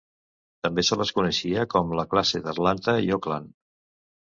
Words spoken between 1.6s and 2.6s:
com la classe